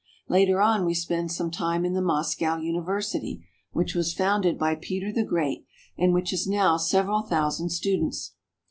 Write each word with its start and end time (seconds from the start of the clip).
Later 0.27 0.59
on 0.59 0.83
we 0.83 0.95
spend 0.95 1.31
some 1.31 1.51
time 1.51 1.85
in 1.85 1.93
the 1.93 2.01
Moscow 2.01 2.57
University, 2.57 3.45
which 3.71 3.93
was 3.93 4.15
founded 4.15 4.57
by 4.57 4.73
Peter 4.73 5.11
the 5.13 5.23
Great, 5.23 5.63
and 5.95 6.11
which 6.11 6.31
has 6.31 6.47
now 6.47 6.75
several 6.75 7.21
thousand 7.21 7.69
students. 7.69 8.31